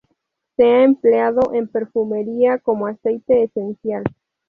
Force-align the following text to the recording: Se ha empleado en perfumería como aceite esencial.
Se 0.57 0.63
ha 0.63 0.83
empleado 0.83 1.53
en 1.53 1.67
perfumería 1.67 2.57
como 2.57 2.87
aceite 2.87 3.43
esencial. 3.43 4.03